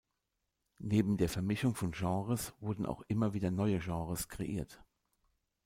[0.79, 4.83] Neben der Vermischung von Genres werden auch immer wieder neue Genres kreiert.